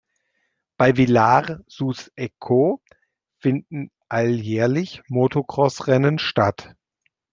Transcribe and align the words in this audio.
Bei 0.77 0.97
Villars-sous-Écot 0.97 2.81
finden 3.37 3.91
alljährlich 4.09 5.03
Motocross-Rennen 5.09 6.17
statt. 6.17 6.75